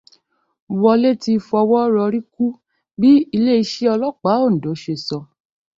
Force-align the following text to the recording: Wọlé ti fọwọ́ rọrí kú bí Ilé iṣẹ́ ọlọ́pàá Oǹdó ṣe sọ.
Wọlé 0.81 1.11
ti 1.23 1.33
fọwọ́ 1.47 1.81
rọrí 1.93 2.19
kú 2.33 2.45
bí 2.99 3.11
Ilé 3.35 3.53
iṣẹ́ 3.63 3.91
ọlọ́pàá 3.95 4.37
Oǹdó 4.45 4.71
ṣe 4.81 4.93
sọ. 5.07 5.17